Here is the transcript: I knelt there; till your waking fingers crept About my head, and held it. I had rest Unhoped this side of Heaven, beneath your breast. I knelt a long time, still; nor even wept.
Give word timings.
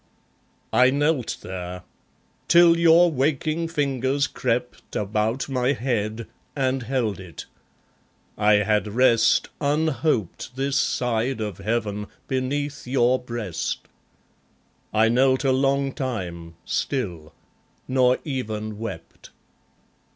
I 0.73 0.89
knelt 0.89 1.37
there; 1.43 1.83
till 2.47 2.75
your 2.75 3.11
waking 3.11 3.67
fingers 3.67 4.25
crept 4.25 4.95
About 4.95 5.47
my 5.47 5.73
head, 5.73 6.25
and 6.55 6.81
held 6.81 7.19
it. 7.19 7.45
I 8.35 8.53
had 8.53 8.87
rest 8.87 9.49
Unhoped 9.61 10.55
this 10.55 10.75
side 10.77 11.39
of 11.39 11.59
Heaven, 11.59 12.07
beneath 12.27 12.87
your 12.87 13.19
breast. 13.19 13.87
I 14.91 15.07
knelt 15.07 15.43
a 15.43 15.51
long 15.51 15.93
time, 15.93 16.55
still; 16.65 17.31
nor 17.87 18.17
even 18.25 18.79
wept. 18.79 19.29